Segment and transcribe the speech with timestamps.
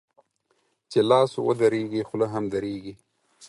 [0.91, 2.93] چي لاس و درېږي، خوله هم درېږي.